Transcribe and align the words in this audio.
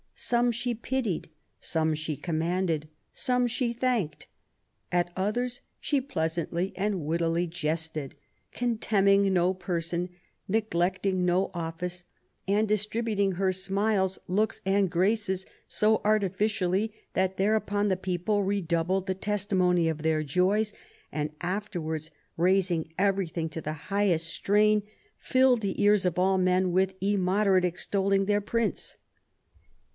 Some 0.15 0.51
she 0.51 0.73
pitied; 0.75 1.29
some 1.59 1.93
she 1.95 2.15
commended; 2.15 2.87
some 3.11 3.47
she 3.47 3.71
thanked; 3.73 4.27
at 4.91 5.11
others 5.15 5.61
she 5.79 5.99
pleasantly 6.01 6.73
and 6.75 7.01
wittily 7.01 7.47
jested, 7.47 8.15
contemning 8.51 9.31
no 9.33 9.53
person, 9.55 10.09
neglecting 10.47 11.25
no 11.25 11.49
office; 11.55 12.03
and 12.47 12.67
distributing 12.67 13.33
her 13.33 13.51
smiles, 13.51 14.19
looks 14.27 14.61
and 14.65 14.91
graces 14.91 15.45
so 15.67 16.01
artificially 16.03 16.91
that 17.13 17.37
thereupon 17.37 17.87
the 17.87 17.97
people 17.97 18.43
redoubled 18.43 19.05
the 19.07 19.15
testimony 19.15 19.87
of 19.89 20.01
their 20.03 20.21
joys, 20.23 20.71
and 21.11 21.31
afterwards 21.41 22.11
raising 22.37 22.91
every 22.97 23.27
thing 23.27 23.49
to 23.49 23.61
the 23.61 23.73
highest 23.89 24.27
strain, 24.27 24.81
filled 25.17 25.61
the 25.61 25.81
ears 25.81 26.05
of 26.05 26.17
all 26.19 26.37
men 26.39 26.71
with 26.71 26.95
immoderate 27.01 27.65
extolling 27.65 28.25
their 28.25 28.41
prince." 28.41 28.97